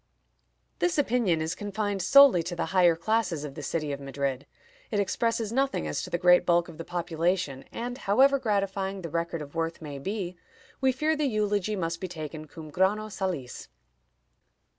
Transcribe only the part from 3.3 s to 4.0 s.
of the city of